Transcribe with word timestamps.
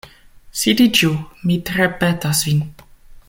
Sidiĝu, 0.61 1.11
mi 1.49 1.59
tre 1.71 1.87
petas 2.01 2.45
vin. 2.49 2.67